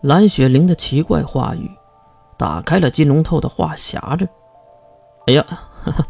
[0.00, 1.70] 蓝雪玲的奇怪话语
[2.36, 4.28] 打开了金龙透的话匣子。
[5.26, 5.44] 哎呀，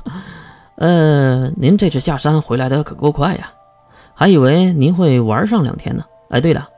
[0.77, 3.53] 呃，您这次下山回来的可够快呀，
[4.15, 6.05] 还以为您会玩上两天呢。
[6.29, 6.69] 哎，对了，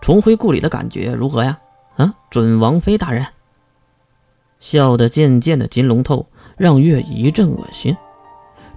[0.00, 1.58] 重回故里的感觉如何呀？
[1.96, 3.26] 啊，准王妃大人。
[4.58, 6.26] 笑得渐渐的金龙透
[6.56, 7.96] 让月一阵恶心。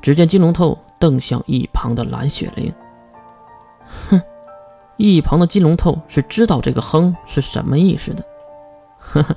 [0.01, 2.73] 只见金龙透瞪向一旁的蓝雪玲，
[4.99, 8.23] 一旁的金龙头是知道这个“哼”是什么意思的。
[8.99, 9.35] 呵呵，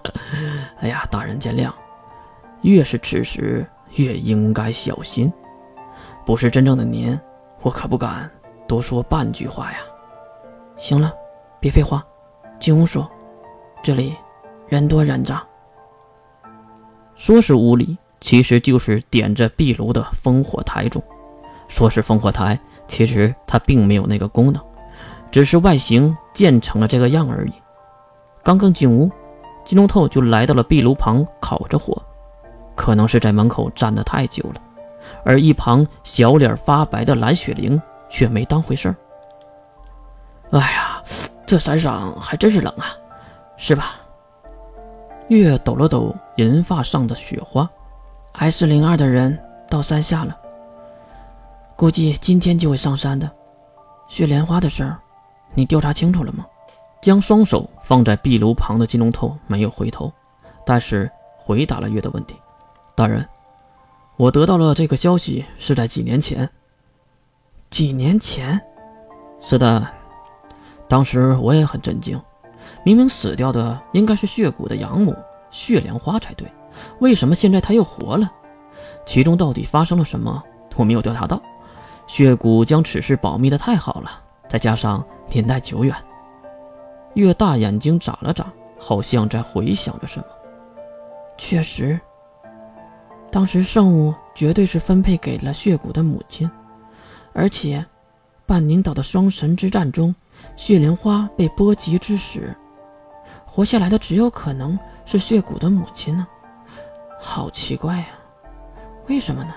[0.80, 1.70] 哎呀，大人见谅，
[2.62, 5.32] 越是此时越应该小心。
[6.26, 7.16] 不是真正的您，
[7.60, 8.28] 我可不敢
[8.66, 9.78] 多说半句话呀。
[10.76, 11.14] 行了，
[11.60, 12.04] 别废话，
[12.58, 13.08] 进屋说。
[13.84, 14.16] 这里
[14.66, 15.46] 人多人杂。
[17.14, 17.96] 说是屋里。
[18.20, 21.02] 其实就是点着壁炉的烽火台中，
[21.66, 24.64] 说是烽火台，其实它并没有那个功能，
[25.32, 27.52] 只是外形建成了这个样而已。
[28.44, 29.10] 刚刚进屋，
[29.64, 32.00] 金龙透就来到了壁炉旁烤着火，
[32.76, 34.60] 可能是在门口站得太久了，
[35.24, 37.80] 而一旁小脸发白的蓝雪玲
[38.10, 38.96] 却没当回事儿。
[40.50, 41.02] 哎呀，
[41.46, 42.86] 这山上还真是冷啊，
[43.56, 43.96] 是吧？
[45.28, 47.68] 月抖了抖银发上的雪花。
[48.32, 49.38] S 零二的人
[49.70, 50.36] 到山下了，
[51.74, 53.30] 估计今天就会上山的。
[54.08, 54.98] 雪莲花的事儿，
[55.54, 56.46] 你调查清楚了吗？
[57.00, 60.12] 将双手放在壁炉旁的金龙头没有回头，
[60.64, 62.36] 但是回答了月的问题。
[62.94, 63.26] 大人，
[64.16, 66.48] 我得到了这个消息是在几年前。
[67.70, 68.60] 几年前？
[69.40, 69.84] 是的，
[70.86, 72.20] 当时我也很震惊。
[72.84, 75.12] 明明死掉的应该是血骨的养母
[75.50, 76.46] 血莲花才对。
[77.00, 78.30] 为什么现在他又活了？
[79.04, 80.40] 其中到底发生了什么？
[80.76, 81.42] 我没有调查到。
[82.06, 85.96] 血骨将此事保密的太好了，再加上年代久远。
[87.14, 90.26] 月大眼睛眨了眨，好像在回想着什么。
[91.38, 91.98] 确实，
[93.30, 96.50] 当时圣物绝对是分配给了血骨的母亲，
[97.32, 97.82] 而且
[98.44, 100.14] 半宁岛的双神之战中，
[100.54, 102.54] 血莲花被波及之时，
[103.46, 106.26] 活下来的只有可能是血骨的母亲呢。
[107.18, 108.06] 好奇怪呀，
[109.08, 109.54] 为什么呢？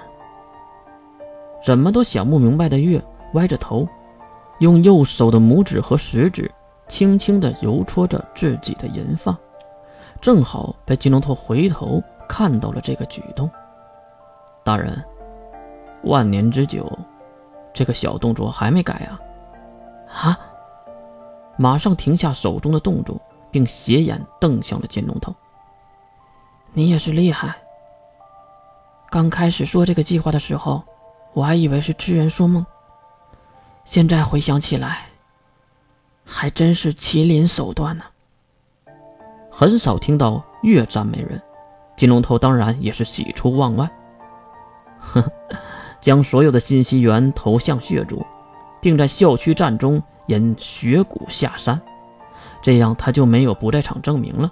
[1.62, 3.86] 怎么都想不明白的月歪着头，
[4.60, 6.50] 用右手的拇指和食指
[6.88, 9.38] 轻轻地揉搓着自己的银发，
[10.22, 13.50] 正好被金龙头回头看到了这个举动。
[14.64, 15.04] 大人，
[16.04, 16.92] 万年之久，
[17.74, 19.20] 这个小动作还没改啊？
[20.08, 20.40] 啊！
[21.58, 23.20] 马上停下手中的动作，
[23.52, 25.34] 并斜眼瞪向了金龙头。
[26.74, 27.56] 你也是厉害。
[29.10, 30.84] 刚开始说这个计划的时候，
[31.34, 32.66] 我还以为是痴人说梦。
[33.86, 35.06] 现在回想起来，
[36.26, 38.04] 还真是麒麟手段呢。
[39.52, 41.40] 很少听到越赞美人，
[41.96, 43.90] 金龙头当然也是喜出望外。
[45.00, 45.24] 哼，
[46.02, 48.26] 将所有的信息源投向血族，
[48.82, 51.80] 并在校区战中引血骨下山，
[52.62, 54.52] 这样他就没有不在场证明了。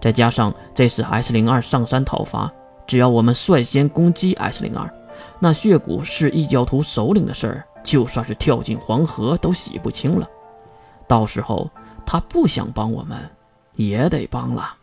[0.00, 2.52] 再加上这次 S 零二上山讨伐，
[2.86, 4.92] 只要我们率先攻击 S 零二，
[5.38, 10.28] 那血骨是异教徒首领的事儿，就算是跳进黄河都洗不清了。
[11.06, 11.70] 到时候
[12.04, 13.18] 他不想帮我们，
[13.74, 14.74] 也得帮了。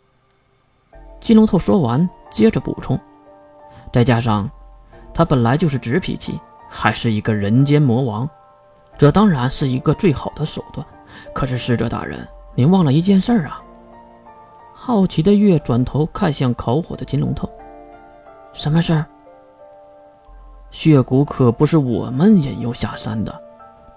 [1.19, 2.97] 金龙头说完，接着补充：
[3.91, 4.49] 再加上
[5.13, 6.39] 他本来就是直脾气，
[6.69, 8.29] 还是一个人间魔王，
[8.97, 10.85] 这当然是一个最好的手段。
[11.33, 12.25] 可是使者大人，
[12.55, 13.61] 您忘了一件事啊！
[14.73, 17.49] 好奇的月转头看向烤火的金龙头，
[18.53, 19.05] 什么事儿？
[20.71, 23.41] 血骨可不是我们引诱下山的，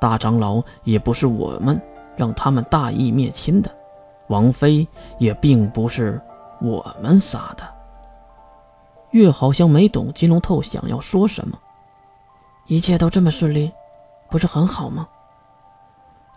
[0.00, 1.80] 大长老也不是我们
[2.16, 3.70] 让他们大义灭亲的，
[4.26, 4.86] 王妃
[5.18, 6.20] 也并不是
[6.60, 7.62] 我们杀的。
[9.12, 11.58] 月好像没懂金龙头想要说什么，
[12.66, 13.70] 一切都这么顺利，
[14.28, 15.08] 不是很好吗？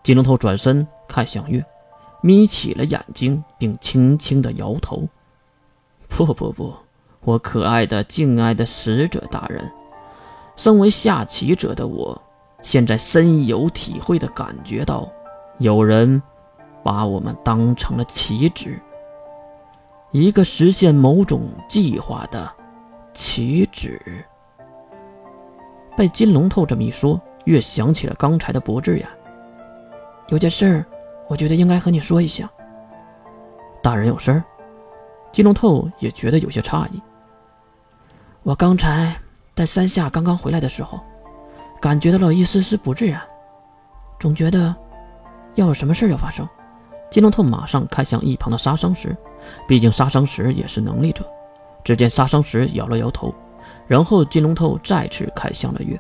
[0.04, 1.66] 金龙头转身看向月。
[2.22, 5.08] 眯起了眼睛，并轻轻的摇头。
[6.10, 6.74] 不不不，
[7.22, 9.72] 我可爱的、敬爱的使者大人，
[10.58, 12.20] 身为下棋者的我，
[12.62, 15.08] 现在深有体会的感觉到，
[15.60, 16.22] 有人
[16.84, 18.78] 把我们当成了棋子，
[20.12, 22.52] 一个实现某种计划的
[23.14, 24.02] 棋子。
[25.96, 29.08] 被金龙头这么一说，越想起了刚才的博智呀，
[30.28, 30.86] 有件事儿。
[31.30, 32.50] 我觉得应该和你说一下。
[33.84, 34.44] 大人有事儿？
[35.32, 37.02] 金龙头也觉得有些诧异。
[38.44, 39.14] 我刚才
[39.58, 41.00] 在山下刚刚回来的时候，
[41.82, 43.20] 感觉到了一丝丝不自然，
[44.20, 44.76] 总觉得
[45.56, 46.48] 要有什么事要发生，
[47.10, 49.18] 金龙头马上看向一旁的杀伤石，
[49.68, 51.26] 毕竟杀伤石也是能力者。
[51.84, 53.34] 只见杀伤石摇了摇头，
[53.88, 56.00] 然后金龙头再次看向了月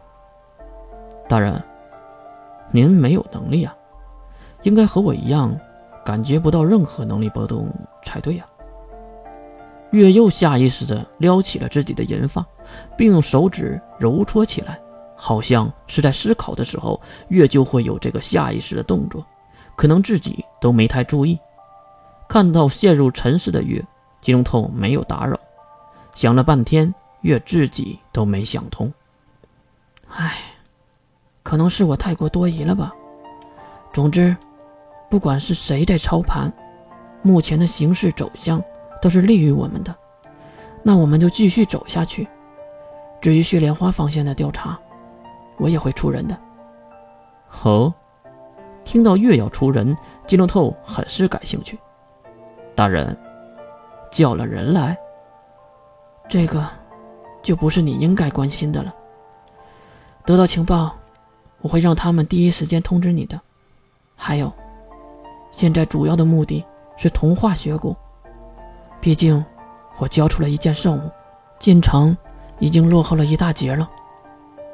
[1.27, 1.59] 大人
[2.69, 3.75] ：“您没有能力啊，
[4.61, 5.59] 应该和我一样，
[6.05, 7.67] 感觉不到任何能力波动
[8.03, 8.45] 才对呀。”
[9.91, 12.45] 月又下意识地撩起了自己的银发，
[12.97, 14.79] 并用手指揉搓起来，
[15.15, 16.99] 好像是在思考的时候，
[17.29, 19.25] 月就会有这个下意识的动作，
[19.75, 21.39] 可能自己都没太注意。
[22.27, 23.81] 看到陷入沉思的月，
[24.19, 25.39] 金龙头没有打扰，
[26.13, 28.91] 想了半天，月自己都没想通。
[30.09, 30.35] 唉，
[31.43, 32.93] 可能是我太过多疑了吧。
[33.93, 34.35] 总之，
[35.09, 36.51] 不管是谁在操盘，
[37.21, 38.61] 目前的形势走向。
[39.07, 39.95] 都是利于我们的，
[40.83, 42.27] 那我们就继续走下去。
[43.21, 44.77] 至于血莲花方向的调查，
[45.55, 46.37] 我也会出人的。
[47.63, 47.93] 哦，
[48.83, 49.95] 听到月要出人，
[50.27, 51.79] 金龙透很是感兴趣。
[52.75, 53.17] 大人
[54.11, 54.97] 叫了人来，
[56.27, 56.67] 这个
[57.41, 58.93] 就不是你应该关心的了。
[60.25, 60.93] 得到情报，
[61.61, 63.39] 我会让他们第一时间通知你的。
[64.17, 64.51] 还有，
[65.49, 66.61] 现在主要的目的
[66.97, 67.95] 是同化血骨。
[68.99, 69.43] 毕竟，
[69.97, 71.09] 我交出了一件圣物，
[71.59, 72.15] 进城
[72.59, 73.89] 已经落后了一大截了。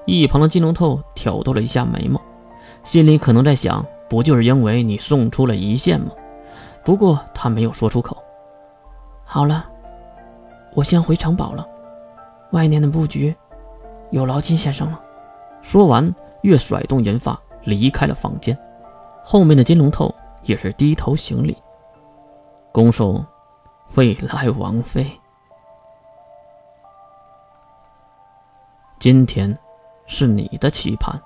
[0.06, 2.20] 一旁的金龙头挑逗了一下眉毛，
[2.84, 6.12] 心里可能在想：不就是因为你送出了一线吗？
[6.84, 8.18] 不过他没有说出口。
[9.24, 9.66] 好了，
[10.74, 11.66] 我先回城堡了。
[12.52, 13.36] 外面的布局
[14.12, 15.00] 有劳金先生了。
[15.62, 18.58] 说完，月甩动银发离开了房间。
[19.24, 21.58] 后面的金龙头也是低头行礼，
[22.72, 23.24] 拱手。
[23.96, 25.20] 未来王妃，
[28.98, 29.56] 今天
[30.08, 31.22] 是你的期盼，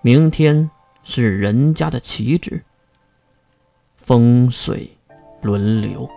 [0.00, 0.70] 明天
[1.02, 2.64] 是人家的旗帜，
[3.96, 4.96] 风水
[5.42, 6.08] 轮流。